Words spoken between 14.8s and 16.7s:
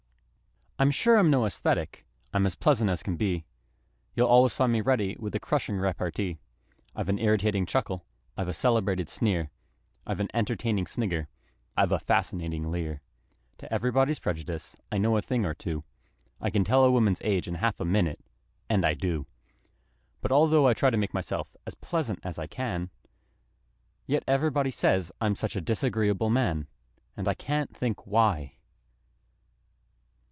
I know a thing or two; I can